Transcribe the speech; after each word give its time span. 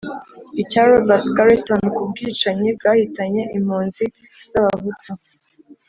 icya 0.61 0.81
robert 0.89 1.25
garreton 1.37 1.81
ku 1.95 2.01
bwicanyi 2.09 2.67
bwahitanye 2.77 3.41
impunzi 3.57 4.05
z'abahutu 4.51 5.11